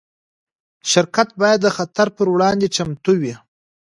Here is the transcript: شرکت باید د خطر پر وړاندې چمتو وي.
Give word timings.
شرکت 0.91 1.29
باید 1.41 1.59
د 1.63 1.67
خطر 1.77 2.07
پر 2.17 2.27
وړاندې 2.33 2.67
چمتو 2.75 3.13
وي. 3.21 3.33